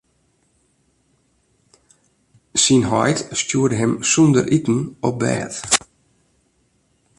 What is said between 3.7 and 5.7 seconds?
him sûnder iten op bêd.